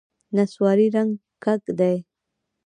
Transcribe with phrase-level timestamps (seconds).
[0.35, 1.11] نسواري رنګ
[1.43, 1.95] کږ دی.